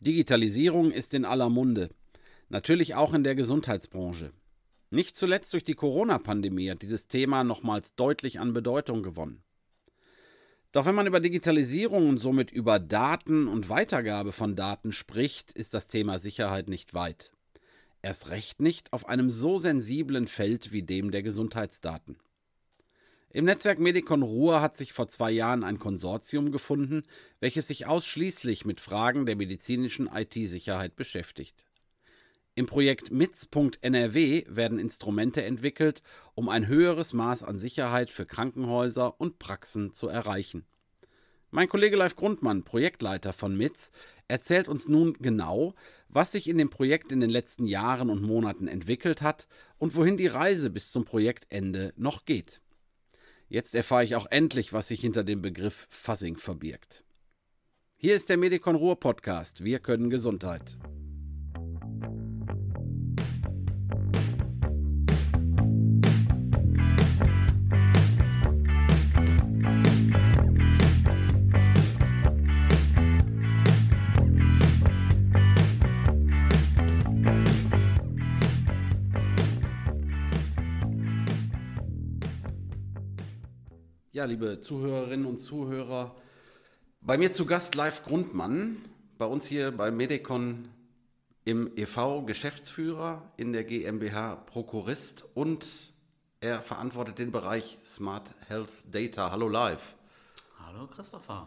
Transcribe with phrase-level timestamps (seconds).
[0.00, 1.90] Digitalisierung ist in aller Munde,
[2.48, 4.32] natürlich auch in der Gesundheitsbranche.
[4.90, 9.42] Nicht zuletzt durch die Corona-Pandemie hat dieses Thema nochmals deutlich an Bedeutung gewonnen.
[10.70, 15.74] Doch wenn man über Digitalisierung und somit über Daten und Weitergabe von Daten spricht, ist
[15.74, 17.32] das Thema Sicherheit nicht weit.
[18.00, 22.16] Erst recht nicht auf einem so sensiblen Feld wie dem der Gesundheitsdaten.
[23.30, 27.02] Im Netzwerk Medicon Ruhr hat sich vor zwei Jahren ein Konsortium gefunden,
[27.40, 31.66] welches sich ausschließlich mit Fragen der medizinischen IT-Sicherheit beschäftigt.
[32.54, 36.02] Im Projekt MITS.NRW werden Instrumente entwickelt,
[36.34, 40.64] um ein höheres Maß an Sicherheit für Krankenhäuser und Praxen zu erreichen.
[41.50, 43.90] Mein Kollege Leif Grundmann, Projektleiter von MITS,
[44.26, 45.74] erzählt uns nun genau,
[46.08, 50.16] was sich in dem Projekt in den letzten Jahren und Monaten entwickelt hat und wohin
[50.16, 52.62] die Reise bis zum Projektende noch geht.
[53.50, 57.02] Jetzt erfahre ich auch endlich, was sich hinter dem Begriff Fuzzing verbirgt.
[57.96, 59.64] Hier ist der Medikon Ruhr Podcast.
[59.64, 60.76] Wir können Gesundheit.
[84.18, 86.16] Ja, liebe Zuhörerinnen und Zuhörer,
[87.00, 88.78] bei mir zu Gast Live Grundmann,
[89.16, 90.70] bei uns hier bei Medicon
[91.44, 95.92] im EV Geschäftsführer, in der GmbH Prokurist und
[96.40, 99.30] er verantwortet den Bereich Smart Health Data.
[99.30, 99.94] Hallo Live.
[100.66, 101.46] Hallo Christopher.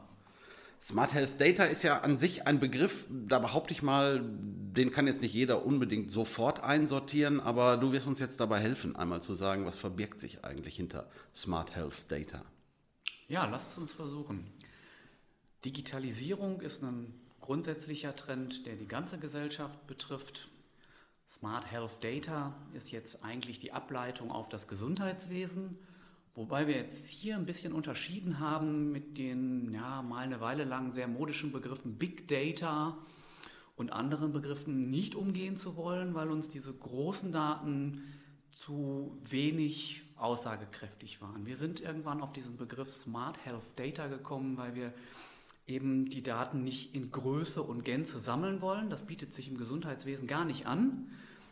[0.81, 5.08] Smart Health Data ist ja an sich ein Begriff, da behaupte ich mal, den kann
[5.08, 9.33] jetzt nicht jeder unbedingt sofort einsortieren, aber du wirst uns jetzt dabei helfen, einmal zu
[9.33, 12.45] sagen, was verbirgt sich eigentlich hinter Smart Health Data.
[13.31, 14.43] Ja, lasst es uns versuchen.
[15.63, 20.49] Digitalisierung ist ein grundsätzlicher Trend, der die ganze Gesellschaft betrifft.
[21.29, 25.77] Smart Health Data ist jetzt eigentlich die Ableitung auf das Gesundheitswesen,
[26.36, 30.91] wobei wir jetzt hier ein bisschen unterschieden haben mit den ja mal eine Weile lang
[30.91, 32.97] sehr modischen Begriffen Big Data
[33.77, 38.03] und anderen Begriffen nicht umgehen zu wollen, weil uns diese großen Daten
[38.52, 41.45] zu wenig aussagekräftig waren.
[41.45, 44.93] Wir sind irgendwann auf diesen Begriff Smart Health Data gekommen, weil wir
[45.67, 48.89] eben die Daten nicht in Größe und Gänze sammeln wollen.
[48.89, 51.08] Das bietet sich im Gesundheitswesen gar nicht an.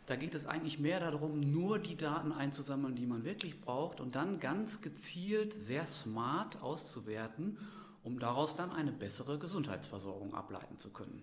[0.06, 4.16] Da geht es eigentlich mehr darum, nur die Daten einzusammeln, die man wirklich braucht und
[4.16, 7.58] dann ganz gezielt, sehr smart auszuwerten,
[8.02, 11.22] um daraus dann eine bessere Gesundheitsversorgung ableiten zu können.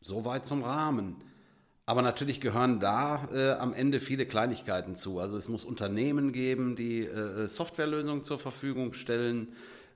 [0.00, 1.16] Soweit zum Rahmen.
[1.88, 5.20] Aber natürlich gehören da äh, am Ende viele Kleinigkeiten zu.
[5.20, 9.52] Also es muss Unternehmen geben, die äh, Softwarelösungen zur Verfügung stellen.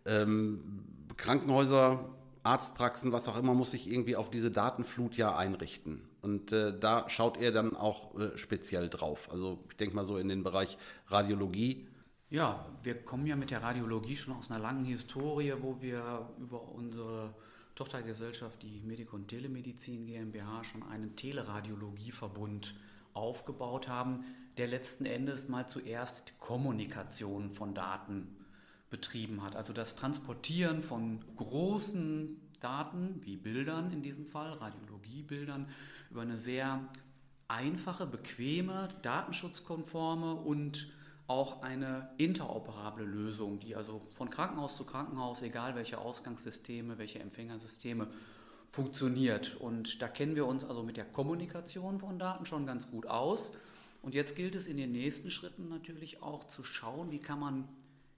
[0.07, 0.85] Ähm,
[1.17, 2.09] Krankenhäuser,
[2.45, 6.03] Arztpraxen, was auch immer, muss sich irgendwie auf diese Datenflut ja einrichten.
[6.23, 9.29] Und äh, da schaut er dann auch äh, speziell drauf.
[9.33, 11.89] Also ich denke mal so in den Bereich Radiologie.
[12.29, 16.69] Ja, wir kommen ja mit der Radiologie schon aus einer langen Historie, wo wir über
[16.69, 17.35] unsere
[17.75, 22.75] Tochtergesellschaft, die Medikon Telemedizin GmbH, schon einen Teleradiologieverbund
[23.15, 24.25] aufgebaut haben,
[24.57, 28.37] der letzten Endes mal zuerst Kommunikation von Daten
[28.91, 29.57] betrieben hat.
[29.57, 35.69] Also das Transportieren von großen Daten, wie Bildern in diesem Fall, Radiologiebildern,
[36.11, 36.87] über eine sehr
[37.49, 40.89] einfache, bequeme, datenschutzkonforme und
[41.31, 48.09] auch eine interoperable Lösung, die also von Krankenhaus zu Krankenhaus, egal welche Ausgangssysteme, welche Empfängersysteme,
[48.69, 49.57] funktioniert.
[49.61, 53.53] Und da kennen wir uns also mit der Kommunikation von Daten schon ganz gut aus.
[54.03, 57.69] Und jetzt gilt es in den nächsten Schritten natürlich auch zu schauen, wie kann man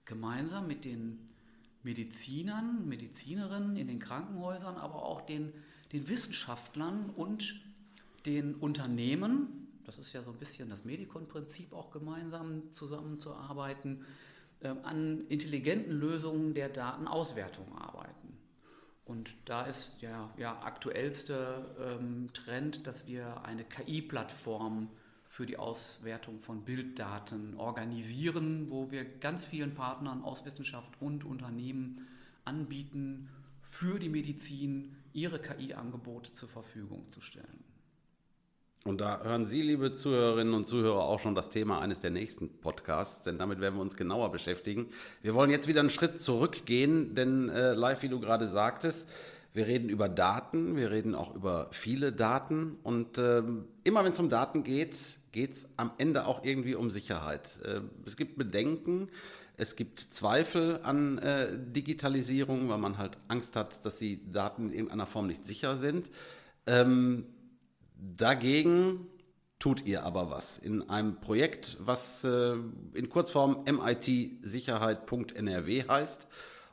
[0.05, 1.19] gemeinsam mit den
[1.83, 5.53] Medizinern, Medizinerinnen in den Krankenhäusern, aber auch den,
[5.91, 7.61] den Wissenschaftlern und
[8.25, 14.05] den Unternehmen, das ist ja so ein bisschen das Medikon-Prinzip, auch gemeinsam zusammenzuarbeiten,
[14.61, 18.37] äh, an intelligenten Lösungen der Datenauswertung arbeiten.
[19.05, 24.89] Und da ist der ja, aktuellste ähm, Trend, dass wir eine KI-Plattform
[25.25, 32.07] für die Auswertung von Bilddaten organisieren, wo wir ganz vielen Partnern aus Wissenschaft und Unternehmen
[32.45, 33.29] anbieten,
[33.61, 37.72] für die Medizin ihre KI-Angebote zur Verfügung zu stellen.
[38.85, 42.49] Und da hören Sie, liebe Zuhörerinnen und Zuhörer, auch schon das Thema eines der nächsten
[42.49, 44.87] Podcasts, denn damit werden wir uns genauer beschäftigen.
[45.21, 49.07] Wir wollen jetzt wieder einen Schritt zurückgehen, denn äh, live, wie du gerade sagtest,
[49.53, 53.41] wir reden über Daten, wir reden auch über viele Daten und äh,
[53.85, 54.97] immer wenn es um Daten geht,
[55.31, 57.59] geht es am Ende auch irgendwie um Sicherheit.
[57.63, 59.07] Äh, es gibt Bedenken,
[59.55, 64.73] es gibt Zweifel an äh, Digitalisierung, weil man halt Angst hat, dass die Daten in
[64.73, 66.11] irgendeiner Form nicht sicher sind.
[66.65, 67.27] Ähm,
[68.17, 69.07] dagegen
[69.63, 72.57] tut ihr aber was in einem Projekt, was äh,
[72.93, 76.27] in Kurzform mitsicherheit.nrw heißt.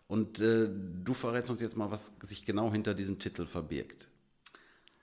[0.09, 4.09] Und äh, du verrätst uns jetzt mal, was sich genau hinter diesem Titel verbirgt.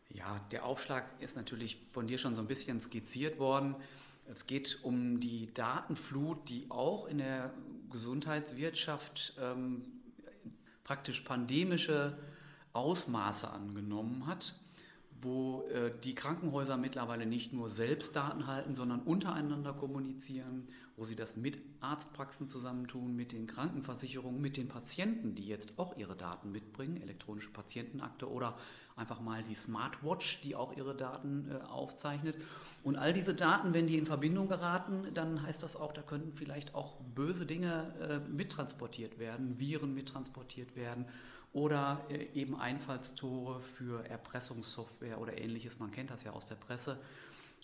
[0.10, 3.78] Ja, der Aufschlag ist natürlich von dir schon so ein bisschen skizziert worden.
[4.26, 7.54] Es geht um die Datenflut, die auch in der
[7.90, 9.82] Gesundheitswirtschaft ähm,
[10.84, 12.18] praktisch pandemische
[12.74, 14.56] Ausmaße angenommen hat
[15.22, 21.16] wo äh, die Krankenhäuser mittlerweile nicht nur selbst Daten halten, sondern untereinander kommunizieren, wo sie
[21.16, 26.52] das mit Arztpraxen zusammentun, mit den Krankenversicherungen, mit den Patienten, die jetzt auch ihre Daten
[26.52, 28.58] mitbringen, elektronische Patientenakte oder
[28.96, 32.36] einfach mal die Smartwatch, die auch ihre Daten äh, aufzeichnet.
[32.84, 36.34] Und all diese Daten, wenn die in Verbindung geraten, dann heißt das auch, da könnten
[36.34, 41.06] vielleicht auch böse Dinge äh, mittransportiert werden, Viren mittransportiert werden
[41.58, 47.00] oder äh, eben Einfallstore für Erpressungssoftware oder ähnliches, man kennt das ja aus der Presse,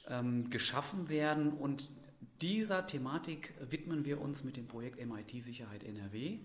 [0.10, 1.54] ähm, geschaffen werden.
[1.54, 1.92] Und
[2.42, 6.40] dieser Thematik widmen wir uns mit dem Projekt MIT Sicherheit NRW,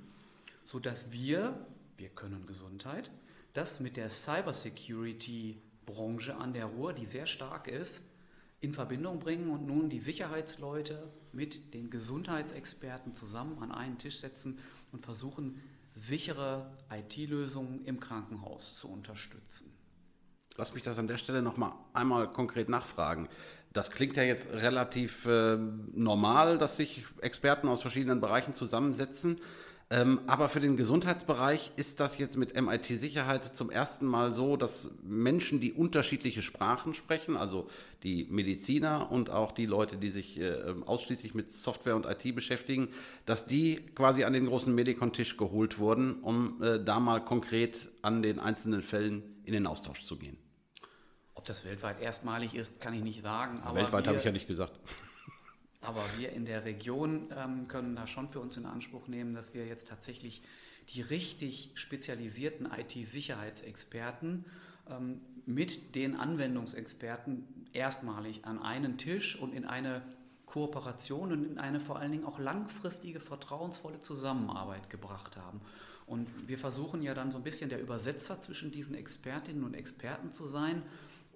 [0.66, 1.66] sodass wir,
[1.96, 3.10] wir können Gesundheit,
[3.54, 8.02] das mit der Cybersecurity-Branche an der Ruhr, die sehr stark ist,
[8.60, 14.58] in Verbindung bringen und nun die Sicherheitsleute mit den Gesundheitsexperten zusammen an einen Tisch setzen
[14.92, 15.62] und versuchen,
[15.98, 19.72] sichere IT-Lösungen im Krankenhaus zu unterstützen.
[20.56, 23.28] Lass mich das an der Stelle noch mal einmal konkret nachfragen.
[23.72, 29.36] Das klingt ja jetzt relativ äh, normal, dass sich Experten aus verschiedenen Bereichen zusammensetzen.
[29.90, 34.90] Ähm, aber für den Gesundheitsbereich ist das jetzt mit MIT-Sicherheit zum ersten Mal so, dass
[35.02, 37.70] Menschen, die unterschiedliche Sprachen sprechen, also
[38.02, 42.88] die Mediziner und auch die Leute, die sich äh, ausschließlich mit Software und IT beschäftigen,
[43.24, 48.20] dass die quasi an den großen Medikon-Tisch geholt wurden, um äh, da mal konkret an
[48.20, 50.36] den einzelnen Fällen in den Austausch zu gehen.
[51.34, 53.58] Ob das weltweit erstmalig ist, kann ich nicht sagen.
[53.72, 54.78] weltweit habe ich ja nicht gesagt.
[55.88, 59.54] Aber wir in der Region ähm, können da schon für uns in Anspruch nehmen, dass
[59.54, 60.42] wir jetzt tatsächlich
[60.90, 64.44] die richtig spezialisierten IT-Sicherheitsexperten
[64.90, 70.02] ähm, mit den Anwendungsexperten erstmalig an einen Tisch und in eine
[70.44, 75.62] Kooperation und in eine vor allen Dingen auch langfristige, vertrauensvolle Zusammenarbeit gebracht haben.
[76.04, 80.32] Und wir versuchen ja dann so ein bisschen der Übersetzer zwischen diesen Expertinnen und Experten
[80.32, 80.82] zu sein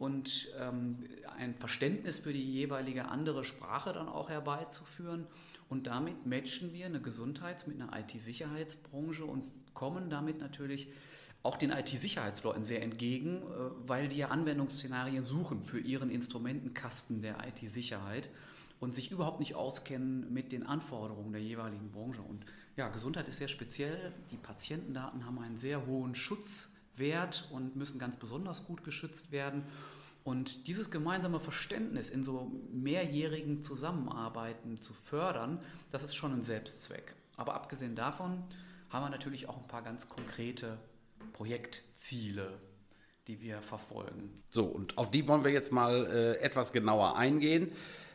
[0.02, 0.98] und ähm,
[1.38, 5.28] ein Verständnis für die jeweilige andere Sprache dann auch herbeizuführen.
[5.68, 9.44] Und damit matchen wir eine Gesundheits- mit einer IT-Sicherheitsbranche und
[9.74, 10.88] kommen damit natürlich
[11.44, 13.42] auch den IT-Sicherheitsleuten sehr entgegen, äh,
[13.86, 18.28] weil die ja Anwendungsszenarien suchen für ihren Instrumentenkasten der IT-Sicherheit
[18.80, 22.22] und sich überhaupt nicht auskennen mit den Anforderungen der jeweiligen Branche.
[22.22, 22.44] Und
[22.76, 24.12] ja, Gesundheit ist sehr speziell.
[24.32, 26.16] Die Patientendaten haben einen sehr hohen
[26.92, 29.64] Schutzwert und müssen ganz besonders gut geschützt werden.
[30.24, 35.58] Und dieses gemeinsame Verständnis in so mehrjährigen Zusammenarbeiten zu fördern,
[35.90, 37.14] das ist schon ein Selbstzweck.
[37.36, 38.44] Aber abgesehen davon
[38.88, 40.78] haben wir natürlich auch ein paar ganz konkrete
[41.32, 42.60] Projektziele,
[43.26, 44.42] die wir verfolgen.
[44.50, 47.72] So, und auf die wollen wir jetzt mal äh, etwas genauer eingehen.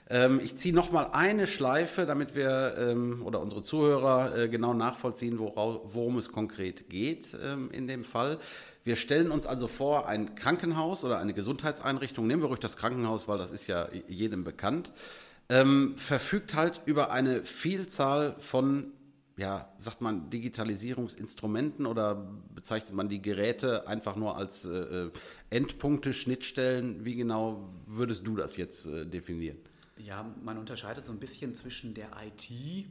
[0.09, 4.73] Ähm, ich ziehe noch mal eine Schleife, damit wir ähm, oder unsere Zuhörer äh, genau
[4.73, 8.39] nachvollziehen, worum es konkret geht ähm, in dem Fall.
[8.83, 13.27] Wir stellen uns also vor, ein Krankenhaus oder eine Gesundheitseinrichtung, nehmen wir ruhig das Krankenhaus,
[13.27, 14.93] weil das ist ja jedem bekannt,
[15.49, 18.93] ähm, verfügt halt über eine Vielzahl von,
[19.35, 25.11] ja, sagt man, Digitalisierungsinstrumenten oder bezeichnet man die Geräte einfach nur als äh, äh
[25.49, 27.05] Endpunkte, Schnittstellen?
[27.05, 29.57] Wie genau würdest du das jetzt äh, definieren?
[29.99, 32.85] Ja, man unterscheidet so ein bisschen zwischen der IT, äh,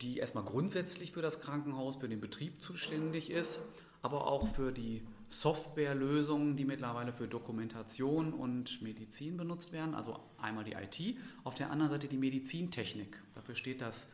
[0.00, 3.60] die erstmal grundsätzlich für das Krankenhaus, für den Betrieb zuständig ist,
[4.02, 9.94] aber auch für die Softwarelösungen, die mittlerweile für Dokumentation und Medizin benutzt werden.
[9.94, 13.20] Also einmal die IT, auf der anderen Seite die Medizintechnik.
[13.34, 14.06] Dafür steht das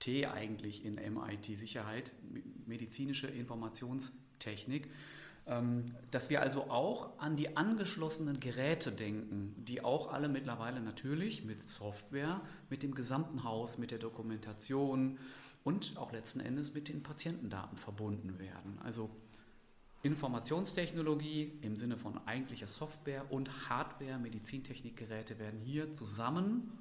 [0.00, 2.12] T eigentlich in MIT Sicherheit,
[2.66, 4.88] medizinische Informationstechnik.
[5.46, 11.44] Ähm, dass wir also auch an die angeschlossenen Geräte denken, die auch alle mittlerweile natürlich
[11.44, 15.18] mit Software, mit dem gesamten Haus, mit der Dokumentation
[15.62, 18.78] und auch letzten Endes mit den Patientendaten verbunden werden.
[18.82, 19.10] Also
[20.02, 26.72] Informationstechnologie im Sinne von eigentlicher Software und Hardware, Medizintechnikgeräte werden hier zusammen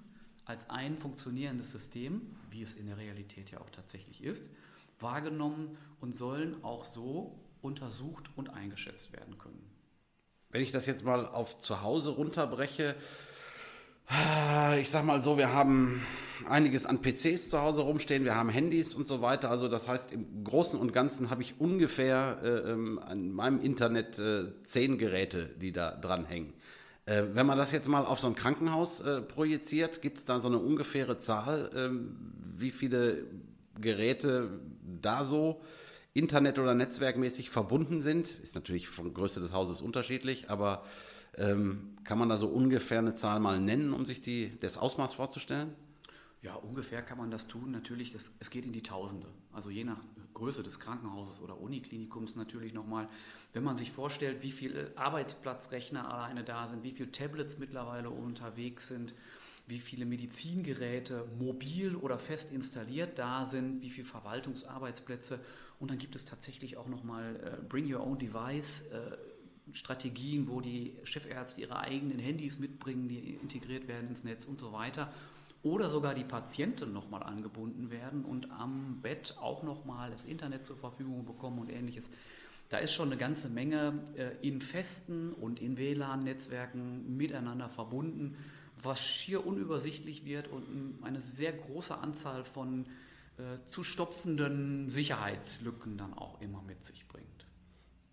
[0.45, 4.49] als ein funktionierendes System, wie es in der Realität ja auch tatsächlich ist,
[4.99, 9.63] wahrgenommen und sollen auch so untersucht und eingeschätzt werden können.
[10.49, 12.95] Wenn ich das jetzt mal auf zu Hause runterbreche,
[14.79, 16.05] ich sag mal so, wir haben
[16.47, 19.49] einiges an PCs zu Hause rumstehen, wir haben Handys und so weiter.
[19.49, 24.19] Also das heißt, im Großen und Ganzen habe ich ungefähr äh, ähm, an meinem Internet
[24.19, 26.53] äh, zehn Geräte, die da dranhängen.
[27.05, 30.39] Äh, wenn man das jetzt mal auf so ein Krankenhaus äh, projiziert, gibt es da
[30.39, 33.25] so eine ungefähre Zahl, ähm, wie viele
[33.79, 34.49] Geräte
[35.01, 35.61] da so
[36.13, 38.29] Internet- oder Netzwerkmäßig verbunden sind?
[38.41, 40.85] Ist natürlich von Größe des Hauses unterschiedlich, aber
[41.35, 45.13] ähm, kann man da so ungefähr eine Zahl mal nennen, um sich die, das Ausmaß
[45.13, 45.73] vorzustellen?
[46.43, 47.71] Ja, ungefähr kann man das tun.
[47.71, 49.27] Natürlich, das, es geht in die Tausende.
[49.53, 50.01] Also je nach
[50.33, 53.07] Größe des Krankenhauses oder Uniklinikums natürlich nochmal.
[53.53, 58.89] Wenn man sich vorstellt, wie viele Arbeitsplatzrechner alleine da sind, wie viele Tablets mittlerweile unterwegs
[58.89, 59.13] sind,
[59.67, 65.39] wie viele Medizingeräte mobil oder fest installiert da sind, wie viele Verwaltungsarbeitsplätze.
[65.79, 68.81] Und dann gibt es tatsächlich auch nochmal äh, Bring Your Own Device.
[68.91, 69.17] Äh,
[69.71, 74.73] Strategien, wo die Chefärzte ihre eigenen Handys mitbringen, die integriert werden ins Netz und so
[74.73, 75.11] weiter.
[75.63, 80.75] Oder sogar die Patienten nochmal angebunden werden und am Bett auch nochmal das Internet zur
[80.75, 82.09] Verfügung bekommen und ähnliches.
[82.67, 88.35] Da ist schon eine ganze Menge äh, in festen und in WLAN-Netzwerken miteinander verbunden,
[88.81, 92.85] was schier unübersichtlich wird und eine sehr große Anzahl von
[93.37, 97.27] äh, zu stopfenden Sicherheitslücken dann auch immer mit sich bringt.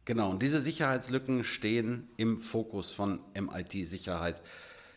[0.04, 4.42] Genau, und diese Sicherheitslücken stehen im Fokus von MIT-Sicherheit.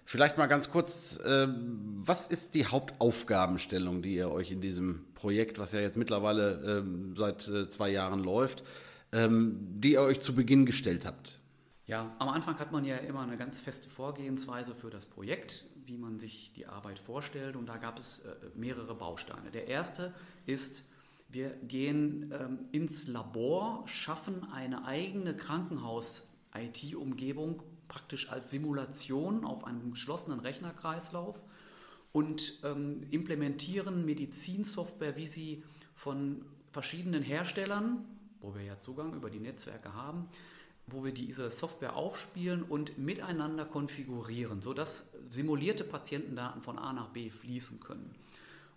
[0.06, 5.60] Vielleicht mal ganz kurz, äh, was ist die Hauptaufgabenstellung, die ihr euch in diesem Projekt,
[5.60, 8.64] was ja jetzt mittlerweile äh, seit äh, zwei Jahren läuft,
[9.12, 11.40] ähm, die ihr euch zu Beginn gestellt habt?
[11.86, 15.98] Ja, am Anfang hat man ja immer eine ganz feste Vorgehensweise für das Projekt, wie
[15.98, 17.56] man sich die Arbeit vorstellt.
[17.56, 19.52] Und da gab es äh, mehrere Bausteine.
[19.52, 20.14] Der erste
[20.46, 20.84] ist,
[21.30, 30.40] wir gehen ähm, ins Labor, schaffen eine eigene Krankenhaus-IT-Umgebung praktisch als Simulation auf einem geschlossenen
[30.40, 31.44] Rechnerkreislauf
[32.12, 35.64] und ähm, implementieren Medizinsoftware, wie sie
[35.96, 38.06] von verschiedenen Herstellern,
[38.40, 40.28] wo wir ja Zugang über die Netzwerke haben,
[40.88, 47.30] wo wir diese Software aufspielen und miteinander konfigurieren, sodass simulierte Patientendaten von A nach B
[47.30, 48.14] fließen können.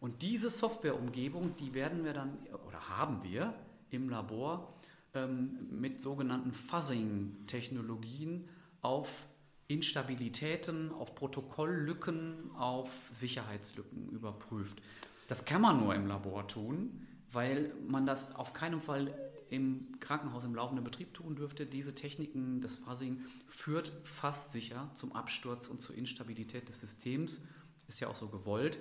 [0.00, 3.54] Und diese Softwareumgebung, die werden wir dann oder haben wir
[3.90, 4.74] im Labor
[5.14, 8.48] ähm, mit sogenannten Fuzzing-Technologien
[8.82, 9.26] auf
[9.68, 14.80] Instabilitäten, auf Protokolllücken, auf Sicherheitslücken überprüft.
[15.26, 19.12] Das kann man nur im Labor tun, weil man das auf keinen Fall
[19.50, 21.66] im Krankenhaus im laufenden Betrieb tun dürfte.
[21.66, 27.42] Diese Techniken des Fuzzing führt fast sicher zum Absturz und zur Instabilität des Systems.
[27.88, 28.78] Ist ja auch so gewollt.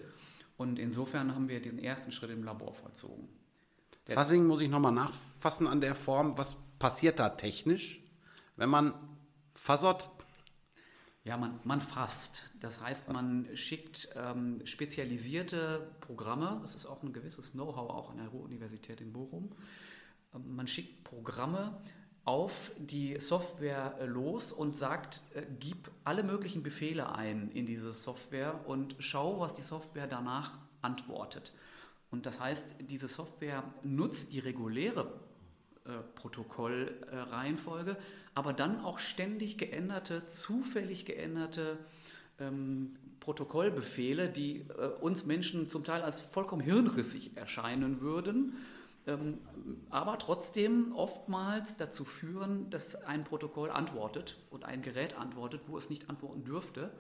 [0.58, 3.28] Und insofern haben wir diesen ersten Schritt im Labor vollzogen.
[4.08, 6.38] Der Fuzzing muss ich nochmal nachfassen an der Form.
[6.38, 8.02] Was passiert da technisch,
[8.56, 8.94] wenn man
[9.54, 10.10] fuzzert?
[11.24, 12.44] Ja, man, man fasst.
[12.60, 18.18] Das heißt, man schickt ähm, spezialisierte Programme, das ist auch ein gewisses Know-how auch an
[18.18, 19.50] der Ruhr-Universität in Bochum.
[20.44, 21.78] Man schickt Programme
[22.26, 27.94] auf die Software äh, los und sagt, äh, gib alle möglichen Befehle ein in diese
[27.94, 31.54] Software und schau, was die Software danach antwortet.
[32.10, 35.14] Und das heißt, diese Software nutzt die reguläre
[35.86, 37.96] äh, Protokollreihenfolge, äh,
[38.34, 41.78] aber dann auch ständig geänderte, zufällig geänderte
[42.40, 48.56] ähm, Protokollbefehle, die äh, uns Menschen zum Teil als vollkommen hirnrissig erscheinen würden
[49.90, 55.90] aber trotzdem oftmals dazu führen, dass ein Protokoll antwortet und ein Gerät antwortet, wo es
[55.90, 56.92] nicht antworten dürfte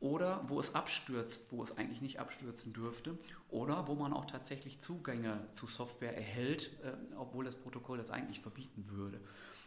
[0.00, 3.16] oder wo es abstürzt, wo es eigentlich nicht abstürzen dürfte
[3.50, 8.40] oder wo man auch tatsächlich Zugänge zu Software erhält, äh, obwohl das Protokoll das eigentlich
[8.40, 9.20] verbieten würde.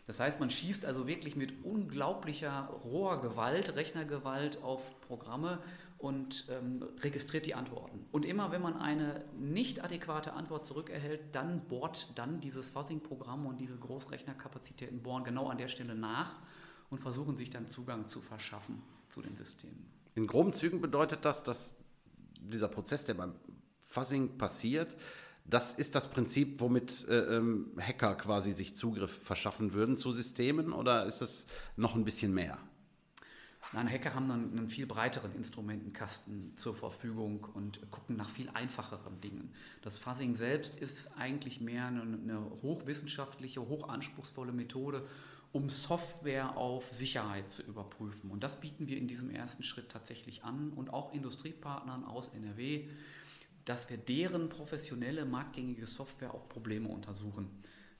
[0.07, 5.59] Das heißt, man schießt also wirklich mit unglaublicher roher Gewalt, Rechnergewalt auf Programme
[5.97, 8.05] und ähm, registriert die Antworten.
[8.11, 13.57] Und immer wenn man eine nicht adäquate Antwort zurückerhält, dann bohrt dann dieses Fuzzing-Programm und
[13.59, 16.35] diese Großrechnerkapazitäten bohren genau an der Stelle nach
[16.89, 19.85] und versuchen sich dann Zugang zu verschaffen zu den Systemen.
[20.15, 21.75] In groben Zügen bedeutet das, dass
[22.39, 23.33] dieser Prozess, der beim
[23.79, 24.95] Fuzzing passiert,
[25.47, 30.73] das ist das Prinzip, womit äh, ähm, Hacker quasi sich Zugriff verschaffen würden zu Systemen
[30.73, 32.57] oder ist das noch ein bisschen mehr?
[33.73, 39.19] Nein, Hacker haben dann einen viel breiteren Instrumentenkasten zur Verfügung und gucken nach viel einfacheren
[39.21, 39.51] Dingen.
[39.81, 45.07] Das Fuzzing selbst ist eigentlich mehr eine, hochwissenschaftliche, hochanspruchsvolle Methode,
[45.51, 48.29] um Software auf Sicherheit zu überprüfen.
[48.29, 52.87] Und das bieten wir in diesem ersten Schritt tatsächlich an und auch Industriepartnern aus NRW,
[53.63, 57.49] dass wir deren professionelle, marktgängige Software auf Probleme untersuchen.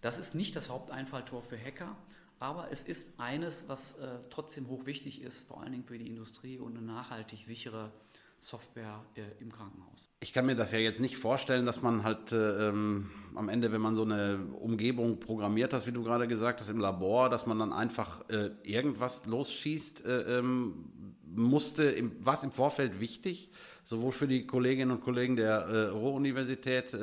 [0.02, 1.98] Das ist nicht das Haupteinfalltor für Hacker,
[2.40, 6.08] aber es ist eines, was äh, trotzdem hoch wichtig ist, vor allen Dingen für die
[6.08, 7.92] Industrie und eine nachhaltig sichere
[8.40, 10.10] Software äh, im Krankenhaus.
[10.20, 13.72] Ich kann mir das ja jetzt nicht vorstellen, dass man halt äh, ähm, am Ende,
[13.72, 17.48] wenn man so eine Umgebung programmiert hat, wie du gerade gesagt hast, im Labor, dass
[17.48, 20.06] man dann einfach äh, irgendwas losschießt.
[20.06, 20.92] Äh, ähm,
[21.28, 23.50] musste, im, was im Vorfeld wichtig,
[23.84, 26.96] sowohl für die Kolleginnen und Kollegen der äh, Ruhr-Universität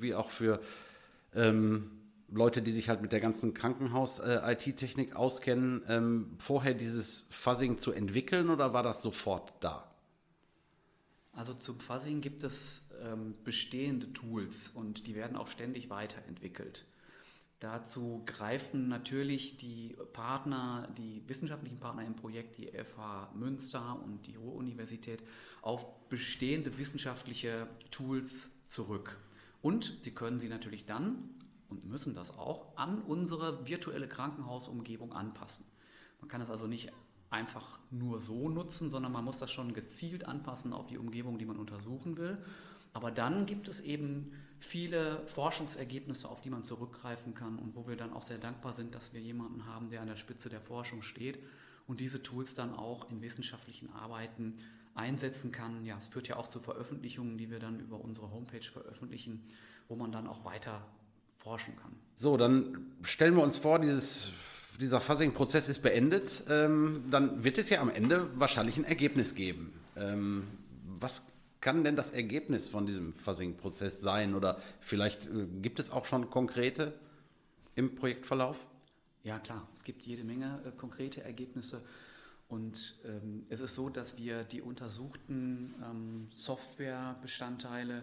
[0.00, 0.60] wie auch für
[1.34, 1.90] ähm,
[2.28, 8.50] Leute, die sich halt mit der ganzen Krankenhaus-IT-Technik auskennen, ähm, vorher dieses Fuzzing zu entwickeln
[8.50, 9.90] oder war das sofort da?
[11.32, 16.86] Also zum Fuzzing gibt es ähm, bestehende Tools und die werden auch ständig weiterentwickelt.
[17.60, 24.36] Dazu greifen natürlich die Partner, die wissenschaftlichen Partner im Projekt, die FH Münster und die
[24.36, 25.22] Ruhr-Universität,
[25.62, 29.16] auf bestehende wissenschaftliche Tools zurück.
[29.62, 31.30] Und sie können sie natürlich dann
[31.68, 35.64] und müssen das auch an unsere virtuelle Krankenhausumgebung anpassen.
[36.20, 36.92] Man kann das also nicht
[37.30, 41.46] einfach nur so nutzen, sondern man muss das schon gezielt anpassen auf die Umgebung, die
[41.46, 42.38] man untersuchen will.
[42.92, 47.96] Aber dann gibt es eben viele Forschungsergebnisse, auf die man zurückgreifen kann und wo wir
[47.96, 51.02] dann auch sehr dankbar sind, dass wir jemanden haben, der an der Spitze der Forschung
[51.02, 51.38] steht
[51.86, 54.54] und diese Tools dann auch in wissenschaftlichen Arbeiten
[54.94, 55.84] einsetzen kann.
[55.84, 59.46] Ja, es führt ja auch zu Veröffentlichungen, die wir dann über unsere Homepage veröffentlichen,
[59.88, 60.82] wo man dann auch weiter
[61.46, 61.92] forschen kann.
[62.16, 64.32] So, dann stellen wir uns vor, dieses
[64.80, 69.72] dieser Fuzzing-Prozess ist beendet, ähm, dann wird es ja am Ende wahrscheinlich ein Ergebnis geben.
[69.96, 70.48] Ähm,
[70.84, 71.28] was
[71.60, 74.34] kann denn das Ergebnis von diesem Fuzzing-Prozess sein?
[74.34, 76.92] Oder vielleicht äh, gibt es auch schon konkrete
[77.74, 78.66] im Projektverlauf?
[79.22, 79.66] Ja, klar.
[79.76, 81.80] Es gibt jede Menge äh, konkrete Ergebnisse.
[82.48, 88.02] Und ähm, es ist so, dass wir die untersuchten ähm, Softwarebestandteile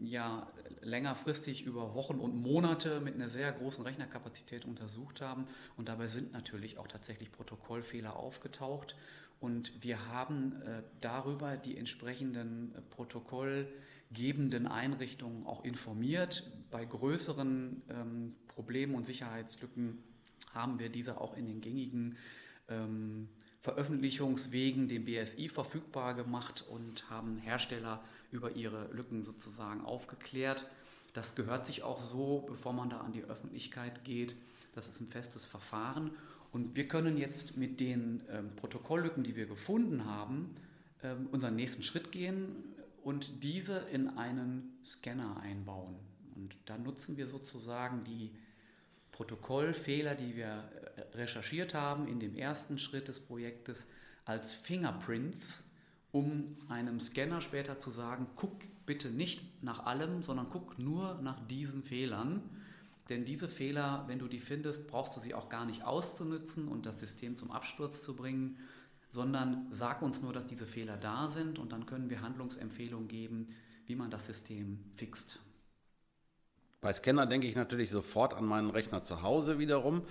[0.00, 5.46] ja längerfristig über Wochen und Monate mit einer sehr großen Rechnerkapazität untersucht haben.
[5.76, 8.96] Und dabei sind natürlich auch tatsächlich Protokollfehler aufgetaucht.
[9.42, 16.48] Und wir haben äh, darüber die entsprechenden äh, protokollgebenden Einrichtungen auch informiert.
[16.70, 19.98] Bei größeren ähm, Problemen und Sicherheitslücken
[20.54, 22.16] haben wir diese auch in den gängigen
[22.68, 23.28] ähm,
[23.62, 30.66] Veröffentlichungswegen dem BSI verfügbar gemacht und haben Hersteller über ihre Lücken sozusagen aufgeklärt.
[31.12, 34.34] Das gehört sich auch so, bevor man da an die Öffentlichkeit geht.
[34.74, 36.10] Das ist ein festes Verfahren.
[36.50, 40.54] Und wir können jetzt mit den ähm, Protokolllücken, die wir gefunden haben,
[41.02, 42.56] ähm, unseren nächsten Schritt gehen
[43.04, 45.94] und diese in einen Scanner einbauen.
[46.34, 48.30] Und da nutzen wir sozusagen die
[49.12, 53.86] Protokollfehler, die wir äh, recherchiert haben in dem ersten Schritt des Projektes,
[54.24, 55.64] als Fingerprints
[56.12, 61.40] um einem Scanner später zu sagen, guck bitte nicht nach allem, sondern guck nur nach
[61.48, 62.42] diesen Fehlern.
[63.08, 66.86] Denn diese Fehler, wenn du die findest, brauchst du sie auch gar nicht auszunutzen und
[66.86, 68.58] das System zum Absturz zu bringen,
[69.10, 73.48] sondern sag uns nur, dass diese Fehler da sind und dann können wir Handlungsempfehlungen geben,
[73.86, 75.40] wie man das System fixt.
[76.82, 80.02] Bei Scanner denke ich natürlich sofort an meinen Rechner zu Hause wiederum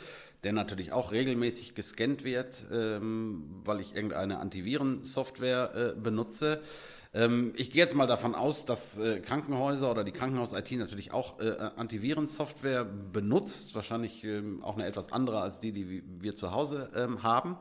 [0.43, 6.61] der natürlich auch regelmäßig gescannt wird, ähm, weil ich irgendeine Antivirensoftware äh, benutze.
[7.13, 11.39] Ähm, ich gehe jetzt mal davon aus, dass äh, Krankenhäuser oder die Krankenhaus-IT natürlich auch
[11.39, 16.89] äh, Antivirensoftware benutzt, wahrscheinlich ähm, auch eine etwas andere als die, die wir zu Hause
[16.95, 17.57] ähm, haben.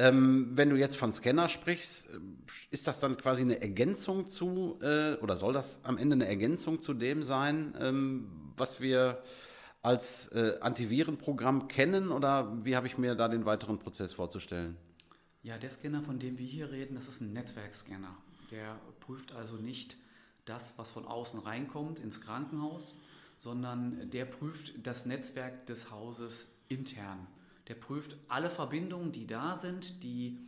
[0.00, 2.18] Ähm, wenn du jetzt von Scanner sprichst, äh,
[2.70, 6.80] ist das dann quasi eine Ergänzung zu, äh, oder soll das am Ende eine Ergänzung
[6.80, 9.22] zu dem sein, ähm, was wir
[9.82, 14.76] als äh, Antivirenprogramm kennen oder wie habe ich mir da den weiteren Prozess vorzustellen?
[15.42, 18.14] Ja, der Scanner, von dem wir hier reden, das ist ein Netzwerkscanner.
[18.50, 19.96] Der prüft also nicht
[20.44, 22.94] das, was von außen reinkommt ins Krankenhaus,
[23.36, 27.26] sondern der prüft das Netzwerk des Hauses intern.
[27.68, 30.38] Der prüft alle Verbindungen, die da sind, die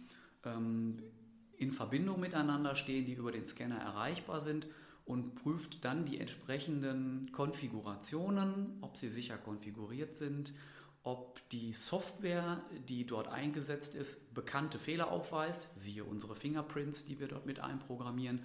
[0.45, 1.03] ähm,
[1.57, 4.67] in Verbindung miteinander stehen, die über den Scanner erreichbar sind
[5.05, 10.55] und prüft dann die entsprechenden Konfigurationen, ob sie sicher konfiguriert sind,
[11.03, 17.29] ob die Software, die dort eingesetzt ist, bekannte Fehler aufweist, siehe unsere Fingerprints, die wir
[17.29, 18.41] dort mit einprogrammieren.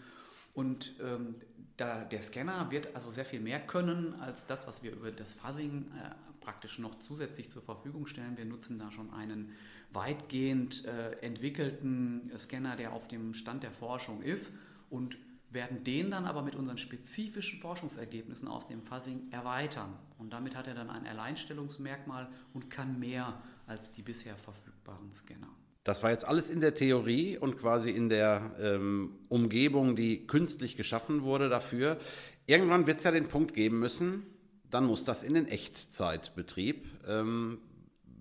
[0.53, 1.35] Und ähm,
[1.75, 5.33] da, der Scanner wird also sehr viel mehr können als das, was wir über das
[5.33, 6.11] Fuzzing äh,
[6.45, 8.37] praktisch noch zusätzlich zur Verfügung stellen.
[8.37, 9.53] Wir nutzen da schon einen
[9.91, 14.53] weitgehend äh, entwickelten Scanner, der auf dem Stand der Forschung ist
[14.89, 15.17] und
[15.49, 19.97] werden den dann aber mit unseren spezifischen Forschungsergebnissen aus dem Fuzzing erweitern.
[20.19, 25.49] Und damit hat er dann ein Alleinstellungsmerkmal und kann mehr als die bisher verfügbaren Scanner.
[25.83, 30.77] Das war jetzt alles in der Theorie und quasi in der ähm, Umgebung, die künstlich
[30.77, 31.99] geschaffen wurde dafür.
[32.47, 34.23] Irgendwann wird es ja den Punkt geben müssen,
[34.69, 37.59] dann muss das in den Echtzeitbetrieb, ähm,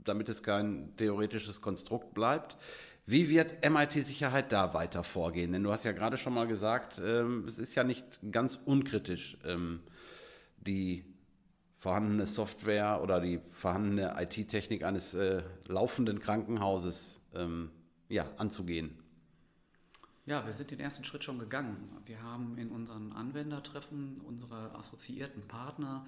[0.05, 2.57] damit es kein theoretisches Konstrukt bleibt.
[3.07, 5.53] Wie wird MIT-Sicherheit da weiter vorgehen?
[5.53, 9.37] Denn du hast ja gerade schon mal gesagt, ähm, es ist ja nicht ganz unkritisch,
[9.45, 9.81] ähm,
[10.57, 11.05] die
[11.77, 17.71] vorhandene Software oder die vorhandene IT-Technik eines äh, laufenden Krankenhauses ähm,
[18.09, 19.04] ja, anzugehen.
[20.27, 21.77] Ja, wir sind den ersten Schritt schon gegangen.
[22.07, 26.07] Wir haben in unseren Anwendertreffen unsere assoziierten Partner,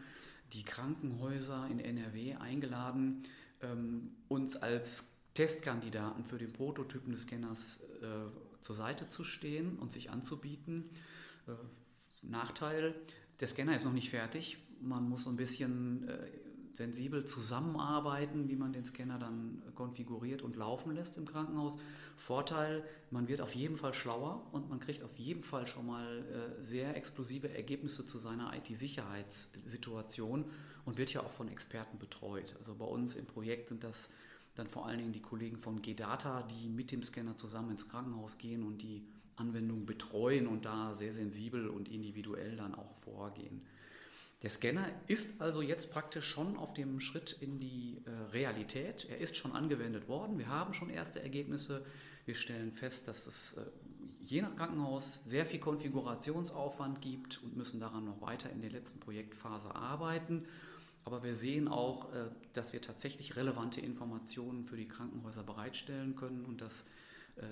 [0.55, 3.24] die Krankenhäuser in NRW eingeladen,
[3.61, 9.92] ähm, uns als Testkandidaten für den Prototypen des Scanners äh, zur Seite zu stehen und
[9.92, 10.88] sich anzubieten.
[11.46, 11.52] Äh,
[12.22, 12.94] Nachteil,
[13.40, 14.57] der Scanner ist noch nicht fertig.
[14.81, 16.16] Man muss so ein bisschen äh,
[16.77, 21.77] sensibel zusammenarbeiten, wie man den Scanner dann konfiguriert und laufen lässt im Krankenhaus.
[22.17, 26.19] Vorteil, man wird auf jeden Fall schlauer und man kriegt auf jeden Fall schon mal
[26.19, 30.45] äh, sehr exklusive Ergebnisse zu seiner IT-Sicherheitssituation
[30.85, 32.57] und wird ja auch von Experten betreut.
[32.59, 34.09] Also bei uns im Projekt sind das
[34.55, 38.39] dann vor allen Dingen die Kollegen von G-Data, die mit dem Scanner zusammen ins Krankenhaus
[38.39, 39.03] gehen und die
[39.37, 43.61] Anwendung betreuen und da sehr sensibel und individuell dann auch vorgehen.
[44.47, 49.05] Der Scanner ist also jetzt praktisch schon auf dem Schritt in die äh, Realität.
[49.11, 50.39] Er ist schon angewendet worden.
[50.39, 51.85] Wir haben schon erste Ergebnisse.
[52.27, 53.63] Wir stellen fest, dass es äh,
[54.25, 59.01] je nach Krankenhaus sehr viel Konfigurationsaufwand gibt und müssen daran noch weiter in der letzten
[59.01, 60.47] Projektphase arbeiten.
[61.05, 66.45] Aber wir sehen auch, äh, dass wir tatsächlich relevante Informationen für die Krankenhäuser bereitstellen können
[66.45, 66.85] und dass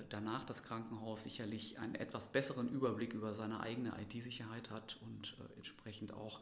[0.09, 6.11] danach das Krankenhaus sicherlich einen etwas besseren Überblick über seine eigene IT-Sicherheit hat und entsprechend
[6.11, 6.41] auch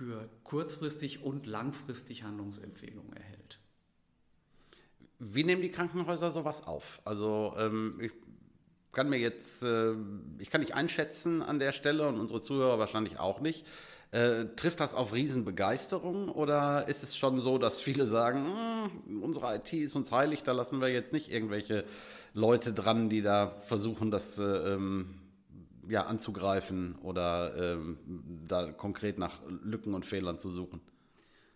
[0.00, 3.58] für kurzfristig und langfristig Handlungsempfehlungen erhält.
[5.18, 7.02] Wie nehmen die Krankenhäuser sowas auf?
[7.04, 8.12] Also ähm, ich
[8.92, 9.92] kann mir jetzt, äh,
[10.38, 13.66] ich kann nicht einschätzen an der Stelle und unsere Zuhörer wahrscheinlich auch nicht.
[14.10, 18.46] Äh, trifft das auf Riesenbegeisterung oder ist es schon so, dass viele sagen,
[19.04, 21.84] hm, unsere IT ist uns heilig, da lassen wir jetzt nicht irgendwelche
[22.32, 25.19] Leute dran, die da versuchen, das äh, ähm,
[25.90, 27.98] ja, anzugreifen oder ähm,
[28.46, 30.80] da konkret nach Lücken und Fehlern zu suchen?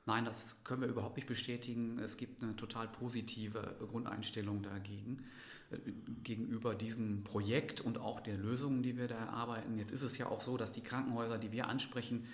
[0.07, 1.99] Nein, das können wir überhaupt nicht bestätigen.
[1.99, 5.25] Es gibt eine total positive Grundeinstellung dagegen,
[5.71, 5.79] äh,
[6.23, 9.79] gegenüber diesem Projekt und auch der Lösungen, die wir da erarbeiten.
[9.79, 12.27] Jetzt ist es ja auch so, dass die Krankenhäuser, die wir ansprechen,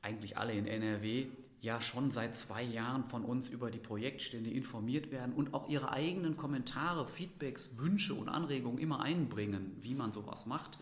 [0.00, 1.26] eigentlich alle in NRW,
[1.60, 5.90] ja schon seit zwei Jahren von uns über die Projektstände informiert werden und auch ihre
[5.90, 10.78] eigenen Kommentare, Feedbacks, Wünsche und Anregungen immer einbringen, wie man sowas macht.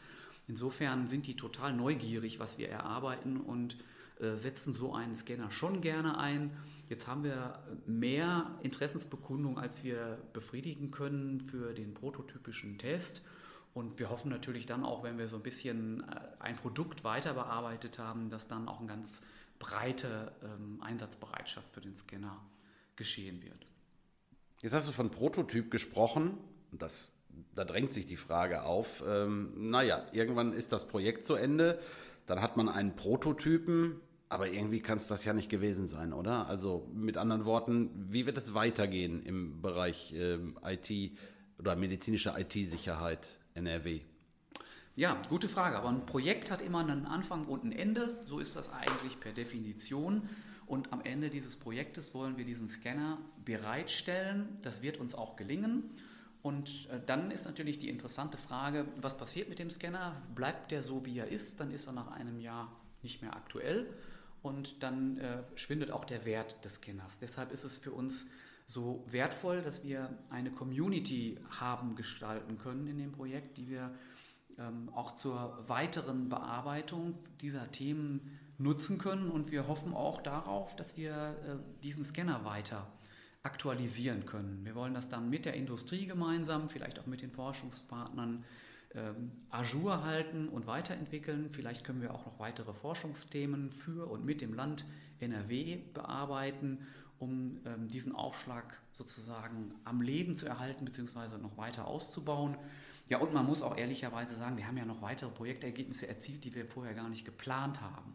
[0.49, 3.77] Insofern sind die total neugierig, was wir erarbeiten und
[4.21, 6.51] äh, setzen so einen Scanner schon gerne ein.
[6.89, 13.23] Jetzt haben wir mehr Interessensbekundung, als wir befriedigen können für den prototypischen Test.
[13.75, 17.35] Und wir hoffen natürlich dann auch, wenn wir so ein bisschen äh, ein Produkt weiter
[17.35, 19.23] bearbeitet haben, dass dann auch eine ganz
[19.59, 22.39] breite ähm, Einsatzbereitschaft für den Scanner
[22.97, 23.67] geschehen wird.
[24.61, 26.37] Jetzt hast du von Prototyp gesprochen.
[26.73, 27.09] Das
[27.55, 31.79] da drängt sich die Frage auf, ähm, naja, irgendwann ist das Projekt zu Ende,
[32.27, 36.47] dann hat man einen Prototypen, aber irgendwie kann es das ja nicht gewesen sein, oder?
[36.47, 41.13] Also mit anderen Worten, wie wird es weitergehen im Bereich ähm, IT
[41.59, 44.01] oder medizinische IT-Sicherheit NRW?
[44.95, 45.77] Ja, gute Frage.
[45.77, 48.19] Aber ein Projekt hat immer einen Anfang und ein Ende.
[48.27, 50.29] So ist das eigentlich per Definition.
[50.67, 54.59] Und am Ende dieses Projektes wollen wir diesen Scanner bereitstellen.
[54.63, 55.91] Das wird uns auch gelingen.
[56.43, 60.21] Und äh, dann ist natürlich die interessante Frage, was passiert mit dem Scanner?
[60.35, 61.61] Bleibt der so, wie er ist?
[61.61, 62.71] Dann ist er nach einem Jahr
[63.03, 63.93] nicht mehr aktuell
[64.43, 67.19] und dann äh, schwindet auch der Wert des Scanners.
[67.21, 68.27] Deshalb ist es für uns
[68.67, 73.95] so wertvoll, dass wir eine Community haben gestalten können in dem Projekt, die wir
[74.59, 79.31] ähm, auch zur weiteren Bearbeitung dieser Themen nutzen können.
[79.31, 82.87] Und wir hoffen auch darauf, dass wir äh, diesen Scanner weiter
[83.43, 84.65] aktualisieren können.
[84.65, 88.45] Wir wollen das dann mit der Industrie gemeinsam, vielleicht auch mit den Forschungspartnern
[88.95, 91.51] ähm, Ajour halten und weiterentwickeln.
[91.51, 94.85] Vielleicht können wir auch noch weitere Forschungsthemen für und mit dem Land
[95.19, 96.87] NRW bearbeiten,
[97.19, 101.39] um ähm, diesen Aufschlag sozusagen am Leben zu erhalten bzw.
[101.41, 102.57] noch weiter auszubauen.
[103.09, 106.55] Ja, und man muss auch ehrlicherweise sagen, wir haben ja noch weitere Projektergebnisse erzielt, die
[106.55, 108.15] wir vorher gar nicht geplant haben.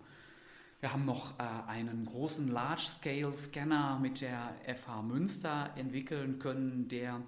[0.80, 7.22] Wir haben noch äh, einen großen Large-Scale-Scanner mit der FH Münster entwickeln können, der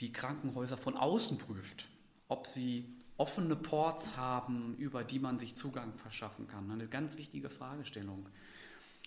[0.00, 1.88] die Krankenhäuser von außen prüft,
[2.28, 6.70] ob sie offene Ports haben, über die man sich Zugang verschaffen kann.
[6.70, 8.28] Eine ganz wichtige Fragestellung.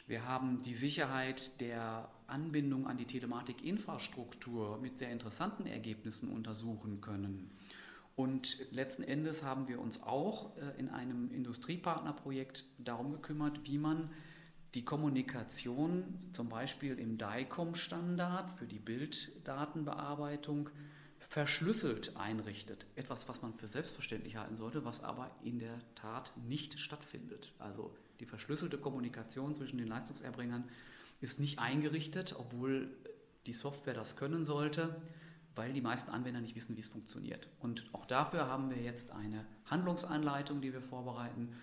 [0.06, 7.52] Wir haben die Sicherheit der Anbindung an die Telematikinfrastruktur mit sehr interessanten Ergebnissen untersuchen können.
[8.18, 14.10] Und letzten Endes haben wir uns auch äh, in einem Industriepartnerprojekt darum gekümmert, wie man
[14.74, 20.72] die Kommunikation zum Beispiel im DICOM-Standard für die Bilddatenbearbeitung
[21.20, 22.88] verschlüsselt einrichtet.
[22.96, 27.54] Etwas, was man für selbstverständlich halten sollte, was aber in der Tat nicht stattfindet.
[27.60, 30.64] Also die verschlüsselte Kommunikation zwischen den Leistungserbringern
[31.22, 32.90] ist nicht eingerichtet, obwohl
[33.46, 35.00] die Software das können sollte,
[35.58, 37.48] weil die meisten Anwender nicht wissen, wie es funktioniert.
[37.60, 41.54] Und auch dafür haben wir jetzt eine Handlungsanleitung, die wir vorbereiten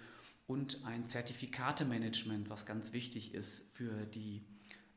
[0.47, 4.45] und ein Zertifikatemanagement, was ganz wichtig ist für die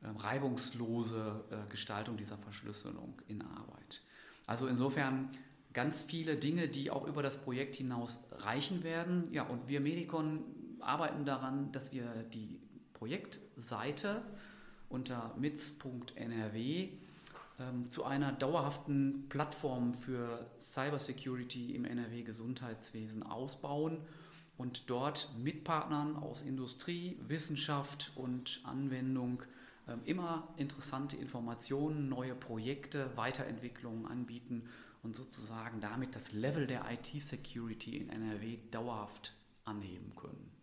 [0.02, 4.02] äh, reibungslose äh, Gestaltung dieser Verschlüsselung in Arbeit.
[4.46, 5.30] Also insofern
[5.74, 9.32] ganz viele Dinge, die auch über das Projekt hinaus reichen werden.
[9.32, 10.44] Ja, und wir Medicon
[10.80, 12.60] arbeiten daran, dass wir die
[12.94, 14.22] Projektseite
[14.90, 16.90] unter mitz.nrw
[17.60, 24.00] ähm, zu einer dauerhaften Plattform für Cybersecurity im NRW-Gesundheitswesen ausbauen
[24.58, 29.44] und dort mit Partnern aus Industrie, Wissenschaft und Anwendung
[29.88, 34.70] ähm, immer interessante Informationen, neue Projekte, Weiterentwicklungen anbieten
[35.04, 40.57] und sozusagen damit das Level der IT-Security in NRW dauerhaft anheben können.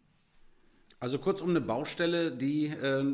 [1.04, 3.04] Also kurzum eine Baustelle, die äh,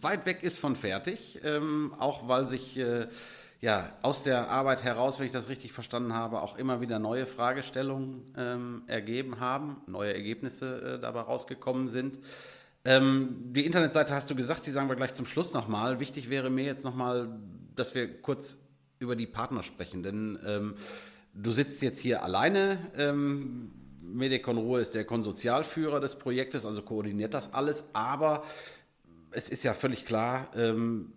[0.00, 3.08] weit weg ist von fertig, ähm, auch weil sich äh,
[3.60, 7.26] ja, aus der Arbeit heraus, wenn ich das richtig verstanden habe, auch immer wieder neue
[7.26, 12.20] Fragestellungen ähm, ergeben haben, neue Ergebnisse äh, dabei rausgekommen sind.
[12.84, 15.98] Ähm, die Internetseite hast du gesagt, die sagen wir gleich zum Schluss nochmal.
[15.98, 17.40] Wichtig wäre mir jetzt nochmal,
[17.74, 18.56] dass wir kurz
[19.00, 20.74] über die Partner sprechen, denn ähm,
[21.34, 22.78] du sitzt jetzt hier alleine.
[24.12, 28.44] Medicon Ruhe ist der Konsortialführer des Projektes, also koordiniert das alles, aber
[29.30, 31.12] es ist ja völlig klar, ähm,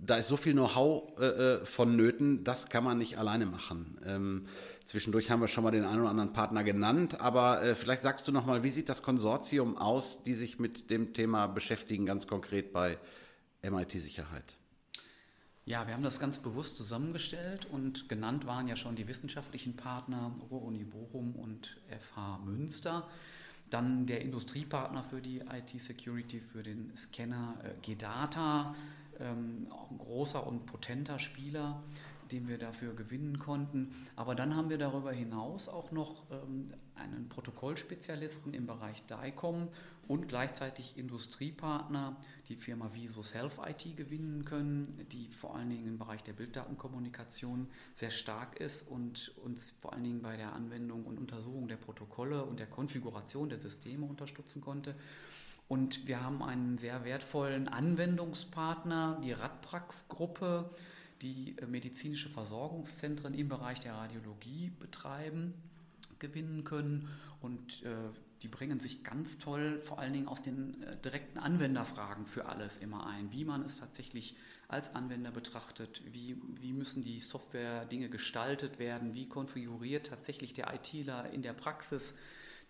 [0.00, 3.98] da ist so viel Know-how äh, äh, vonnöten, das kann man nicht alleine machen.
[4.04, 4.46] Ähm,
[4.84, 8.28] zwischendurch haben wir schon mal den einen oder anderen Partner genannt, aber äh, vielleicht sagst
[8.28, 12.28] du noch mal, wie sieht das Konsortium aus, die sich mit dem Thema beschäftigen, ganz
[12.28, 12.98] konkret bei
[13.62, 14.56] MIT-Sicherheit?
[15.68, 20.34] Ja, wir haben das ganz bewusst zusammengestellt und genannt waren ja schon die wissenschaftlichen Partner
[20.50, 23.06] Ruhr-Uni Bochum und FH Münster.
[23.68, 28.74] Dann der Industriepartner für die IT-Security, für den Scanner äh, GData,
[29.20, 31.82] ähm, auch ein großer und potenter Spieler,
[32.32, 33.94] den wir dafür gewinnen konnten.
[34.16, 39.68] Aber dann haben wir darüber hinaus auch noch ähm, einen Protokollspezialisten im Bereich DICOM
[40.08, 42.16] und gleichzeitig Industriepartner,
[42.48, 47.68] die Firma Visus Health IT gewinnen können, die vor allen Dingen im Bereich der Bilddatenkommunikation
[47.94, 52.44] sehr stark ist und uns vor allen Dingen bei der Anwendung und Untersuchung der Protokolle
[52.46, 54.94] und der Konfiguration der Systeme unterstützen konnte.
[55.68, 60.70] Und wir haben einen sehr wertvollen Anwendungspartner, die Radprax-Gruppe,
[61.20, 65.52] die äh, medizinische Versorgungszentren im Bereich der Radiologie betreiben,
[66.18, 67.08] gewinnen können.
[67.42, 67.94] Und äh,
[68.42, 72.76] die bringen sich ganz toll vor allen Dingen aus den äh, direkten Anwenderfragen für alles
[72.76, 73.32] immer ein.
[73.32, 74.36] Wie man es tatsächlich
[74.68, 81.30] als Anwender betrachtet, wie, wie müssen die Software-Dinge gestaltet werden, wie konfiguriert tatsächlich der ITler
[81.30, 82.14] in der Praxis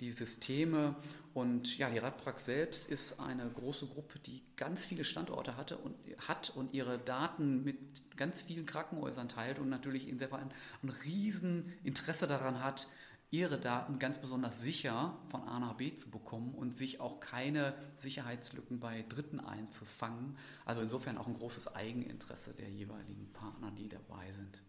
[0.01, 0.95] die Systeme.
[1.35, 5.97] Und ja, die Radprax selbst ist eine große Gruppe, die ganz viele Standorte hatte und
[6.27, 7.79] hat und ihre Daten mit
[8.17, 10.51] ganz vielen Krankenhäusern teilt und natürlich insofern
[10.83, 12.89] ein riesen Interesse daran hat,
[13.31, 17.75] ihre Daten ganz besonders sicher von A nach B zu bekommen und sich auch keine
[17.99, 20.37] Sicherheitslücken bei Dritten einzufangen.
[20.65, 24.63] Also insofern auch ein großes Eigeninteresse der jeweiligen Partner, die dabei sind.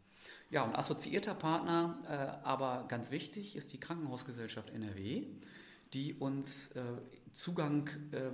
[0.50, 5.28] Ja, und assoziierter Partner, äh, aber ganz wichtig, ist die Krankenhausgesellschaft NRW,
[5.94, 6.82] die uns äh,
[7.32, 8.32] Zugang äh,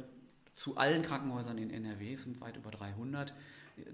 [0.56, 3.34] zu allen Krankenhäusern in NRW, es sind weit über 300,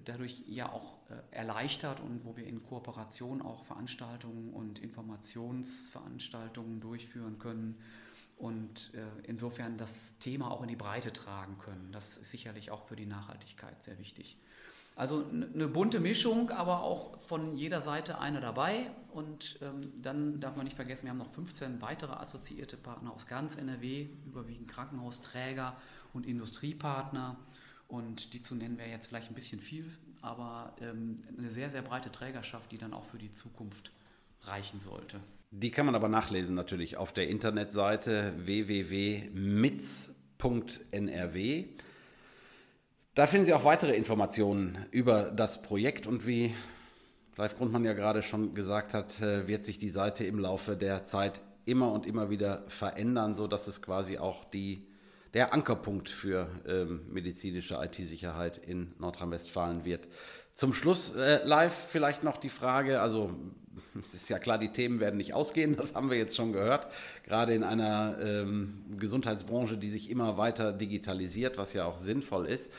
[0.06, 7.40] dadurch ja auch äh, erleichtert und wo wir in Kooperation auch Veranstaltungen und Informationsveranstaltungen durchführen
[7.40, 7.78] können
[8.38, 11.92] und äh, insofern das Thema auch in die Breite tragen können.
[11.92, 14.38] Das ist sicherlich auch für die Nachhaltigkeit sehr wichtig.
[14.96, 18.92] Also eine bunte Mischung, aber auch von jeder Seite eine dabei.
[19.14, 23.26] Und ähm, dann darf man nicht vergessen, wir haben noch 15 weitere assoziierte Partner aus
[23.26, 25.76] ganz NRW, überwiegend Krankenhausträger
[26.14, 27.38] und Industriepartner.
[27.92, 29.86] Und die zu nennen wäre jetzt vielleicht ein bisschen viel,
[30.22, 33.92] aber ähm, eine sehr, sehr breite Trägerschaft, die dann auch für die Zukunft
[34.44, 35.20] reichen sollte.
[35.52, 39.26] Die kann man aber nachlesen natürlich auf der Internetseite www.mitz.nrw.
[43.14, 46.56] Da finden Sie auch weitere Informationen über das Projekt und wie
[47.36, 51.04] Live Grundmann ja gerade schon gesagt hat, äh, wird sich die Seite im Laufe der
[51.04, 54.88] Zeit immer und immer wieder verändern, sodass es quasi auch die,
[55.34, 60.08] der Ankerpunkt für ähm, medizinische IT-Sicherheit in Nordrhein-Westfalen wird.
[60.54, 63.32] Zum Schluss äh, live vielleicht noch die Frage, also
[64.02, 66.88] es ist ja klar, die Themen werden nicht ausgehen, das haben wir jetzt schon gehört,
[67.24, 72.72] gerade in einer ähm, Gesundheitsbranche, die sich immer weiter digitalisiert, was ja auch sinnvoll ist.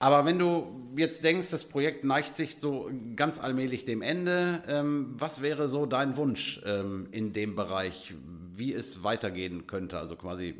[0.00, 5.14] Aber wenn du jetzt denkst, das Projekt neigt sich so ganz allmählich dem Ende, ähm,
[5.18, 8.14] was wäre so dein Wunsch ähm, in dem Bereich,
[8.54, 9.98] wie es weitergehen könnte?
[9.98, 10.54] Also quasi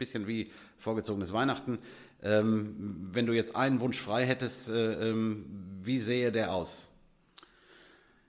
[0.00, 1.78] bisschen wie vorgezogenes Weihnachten.
[2.22, 5.46] Ähm, wenn du jetzt einen Wunsch frei hättest, äh, ähm,
[5.82, 6.90] wie sähe der aus?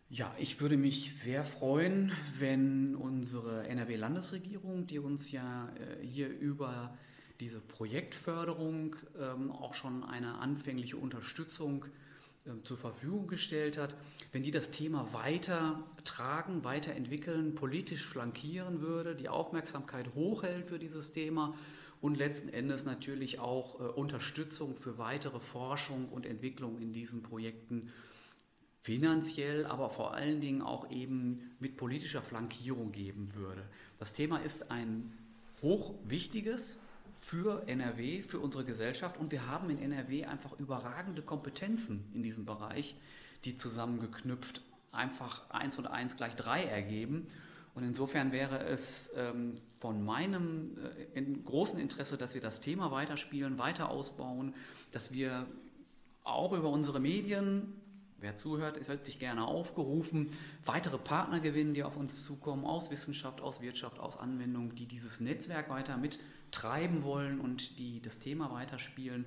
[0.09, 6.93] Ja, ich würde mich sehr freuen, wenn unsere NRW-Landesregierung, die uns ja äh, hier über
[7.39, 11.91] diese Projektförderung ähm, auch schon eine anfängliche Unterstützung ähm,
[12.63, 13.95] zur Verfügung gestellt hat,
[14.31, 21.11] wenn die das Thema weiter tragen, weiterentwickeln, politisch flankieren würde, die Aufmerksamkeit hochhält für dieses
[21.11, 21.55] Thema
[22.01, 27.91] und letzten Endes natürlich auch äh, Unterstützung für weitere Forschung und Entwicklung in diesen Projekten
[28.81, 33.63] finanziell, aber vor allen Dingen auch eben mit politischer Flankierung geben würde.
[33.99, 35.15] Das Thema ist ein
[35.61, 36.79] hochwichtiges,
[37.21, 39.17] für NRW, für unsere Gesellschaft.
[39.17, 42.95] Und wir haben in NRW einfach überragende Kompetenzen in diesem Bereich,
[43.45, 47.27] die zusammengeknüpft einfach 1 und 1 gleich 3 ergeben.
[47.75, 52.91] Und insofern wäre es ähm, von meinem äh, in großen Interesse, dass wir das Thema
[52.91, 54.53] weiterspielen, weiter ausbauen,
[54.91, 55.45] dass wir
[56.23, 57.73] auch über unsere Medien,
[58.19, 60.31] wer zuhört, ist sich gerne aufgerufen,
[60.65, 65.21] weitere Partner gewinnen, die auf uns zukommen, aus Wissenschaft, aus Wirtschaft, aus Anwendung, die dieses
[65.21, 66.19] Netzwerk weiter mit
[66.51, 69.25] treiben wollen und die das Thema weiterspielen.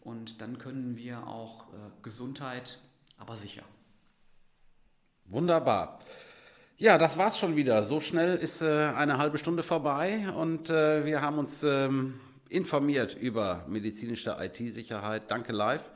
[0.00, 2.78] Und dann können wir auch äh, Gesundheit,
[3.18, 3.64] aber sicher.
[5.26, 6.00] Wunderbar.
[6.76, 7.84] Ja, das war's schon wieder.
[7.84, 13.14] So schnell ist äh, eine halbe Stunde vorbei und äh, wir haben uns ähm, informiert
[13.14, 15.30] über medizinische IT-Sicherheit.
[15.30, 15.92] Danke live,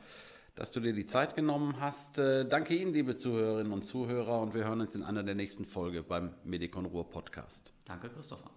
[0.53, 2.19] dass du dir die Zeit genommen hast.
[2.19, 5.65] Äh, danke Ihnen, liebe Zuhörerinnen und Zuhörer, und wir hören uns in einer der nächsten
[5.65, 7.73] Folge beim Medikon Ruhr Podcast.
[7.85, 8.51] Danke, Christopher.